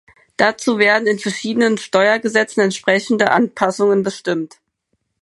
[0.35, 4.57] Dazu werden in verschiedenen Steuergesetzen entsprechende Anpassungen bestimmt.